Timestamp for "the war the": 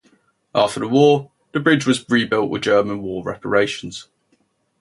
0.79-1.59